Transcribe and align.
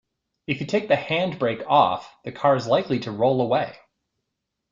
If 0.47 0.59
you 0.61 0.65
take 0.65 0.87
the 0.87 0.95
handbrake 0.95 1.63
off, 1.67 2.11
the 2.23 2.31
car 2.31 2.55
is 2.55 2.65
likely 2.65 2.97
to 3.01 3.11
roll 3.11 3.39
away 3.39 3.75